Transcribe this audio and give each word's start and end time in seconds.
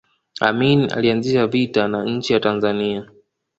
amin 0.47 0.91
alianzisha 0.93 1.47
vita 1.47 1.87
na 1.87 2.03
nchi 2.05 2.33
ya 2.33 2.39
tanzania 2.39 3.07